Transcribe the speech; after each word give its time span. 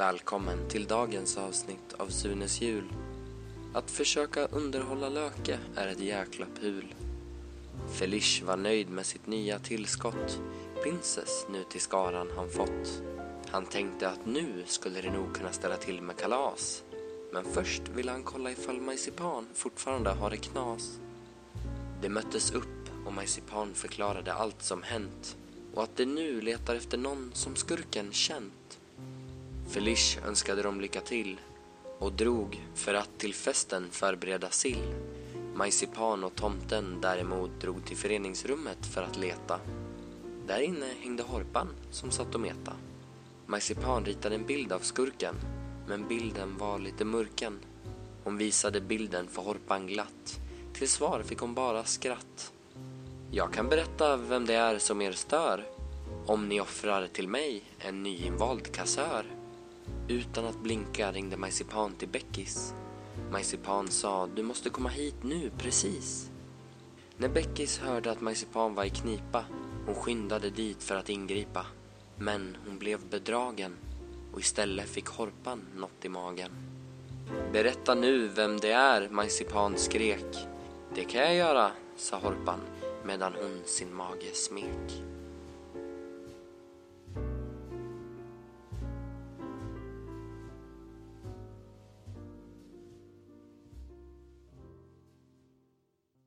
Välkommen 0.00 0.68
till 0.68 0.86
dagens 0.86 1.36
avsnitt 1.36 1.94
av 1.98 2.08
Sunes 2.08 2.60
jul. 2.60 2.84
Att 3.74 3.90
försöka 3.90 4.46
underhålla 4.46 5.08
Löke 5.08 5.58
är 5.76 5.86
ett 5.86 6.00
jäkla 6.00 6.46
pul. 6.60 6.94
Felish 7.92 8.42
var 8.42 8.56
nöjd 8.56 8.90
med 8.90 9.06
sitt 9.06 9.26
nya 9.26 9.58
tillskott, 9.58 10.40
Princess 10.82 11.46
nu 11.52 11.64
till 11.70 11.80
skaran 11.80 12.28
han 12.36 12.50
fått. 12.50 13.02
Han 13.50 13.66
tänkte 13.66 14.08
att 14.08 14.26
nu 14.26 14.64
skulle 14.66 15.00
det 15.00 15.12
nog 15.12 15.34
kunna 15.34 15.52
ställa 15.52 15.76
till 15.76 16.02
med 16.02 16.16
kalas. 16.16 16.82
Men 17.32 17.44
först 17.44 17.82
ville 17.88 18.10
han 18.10 18.22
kolla 18.22 18.50
ifall 18.50 18.80
Majsipan 18.80 19.46
fortfarande 19.54 20.10
har 20.10 20.30
det 20.30 20.36
knas. 20.36 21.00
De 22.02 22.08
möttes 22.08 22.52
upp 22.52 23.06
och 23.06 23.12
Majsipan 23.12 23.74
förklarade 23.74 24.32
allt 24.32 24.62
som 24.62 24.82
hänt 24.82 25.36
och 25.74 25.82
att 25.82 25.96
de 25.96 26.04
nu 26.04 26.40
letar 26.40 26.74
efter 26.74 26.98
någon 26.98 27.30
som 27.34 27.56
skurken 27.56 28.12
känt. 28.12 28.52
Felish 29.70 30.18
önskade 30.26 30.62
dem 30.62 30.80
lycka 30.80 31.00
till 31.00 31.40
och 31.98 32.12
drog 32.12 32.66
för 32.74 32.94
att 32.94 33.18
till 33.18 33.34
festen 33.34 33.90
förbereda 33.90 34.50
sill. 34.50 34.94
Majsipan 35.54 36.24
och 36.24 36.34
tomten 36.34 37.00
däremot 37.00 37.60
drog 37.60 37.86
till 37.86 37.96
föreningsrummet 37.96 38.86
för 38.86 39.02
att 39.02 39.18
leta. 39.18 39.60
Där 40.46 40.60
inne 40.60 40.86
hängde 41.00 41.22
Horpan 41.22 41.68
som 41.90 42.10
satt 42.10 42.34
och 42.34 42.40
meta. 42.40 42.72
Majsipan 43.46 44.04
ritade 44.04 44.34
en 44.34 44.46
bild 44.46 44.72
av 44.72 44.78
skurken 44.78 45.34
men 45.88 46.08
bilden 46.08 46.58
var 46.58 46.78
lite 46.78 47.04
mörken. 47.04 47.58
Hon 48.24 48.36
visade 48.36 48.80
bilden 48.80 49.28
för 49.28 49.42
Horpan 49.42 49.86
glatt. 49.86 50.40
Till 50.74 50.88
svar 50.88 51.22
fick 51.22 51.38
hon 51.38 51.54
bara 51.54 51.84
skratt. 51.84 52.52
Jag 53.30 53.52
kan 53.52 53.68
berätta 53.68 54.16
vem 54.16 54.46
det 54.46 54.54
är 54.54 54.78
som 54.78 55.02
er 55.02 55.12
stör 55.12 55.64
om 56.26 56.48
ni 56.48 56.60
offrar 56.60 57.06
till 57.06 57.28
mig 57.28 57.64
en 57.78 58.02
nyinvald 58.02 58.72
kassör. 58.72 59.24
Utan 60.10 60.44
att 60.44 60.62
blinka 60.62 61.12
ringde 61.12 61.36
Majsipan 61.36 61.94
till 61.94 62.08
Beckis. 62.08 62.74
Majsipan 63.30 63.88
sa 63.88 64.28
du 64.36 64.42
måste 64.42 64.70
komma 64.70 64.88
hit 64.88 65.14
nu 65.22 65.50
precis. 65.58 66.30
När 67.16 67.28
Beckis 67.28 67.78
hörde 67.78 68.10
att 68.10 68.20
Majsipan 68.20 68.74
var 68.74 68.84
i 68.84 68.90
knipa 68.90 69.44
hon 69.86 69.94
skyndade 69.94 70.50
dit 70.50 70.82
för 70.82 70.96
att 70.96 71.08
ingripa. 71.08 71.66
Men 72.16 72.56
hon 72.66 72.78
blev 72.78 73.08
bedragen 73.10 73.76
och 74.32 74.40
istället 74.40 74.88
fick 74.88 75.06
Horpan 75.06 75.62
något 75.76 76.04
i 76.04 76.08
magen. 76.08 76.50
Berätta 77.52 77.94
nu 77.94 78.28
vem 78.28 78.60
det 78.60 78.72
är, 78.72 79.08
Majsipan 79.08 79.76
skrek. 79.76 80.36
Det 80.94 81.04
kan 81.04 81.20
jag 81.20 81.34
göra, 81.34 81.70
sa 81.96 82.18
Horpan 82.18 82.60
medan 83.04 83.32
hon 83.34 83.62
sin 83.64 83.94
mage 83.94 84.34
smek. 84.34 85.02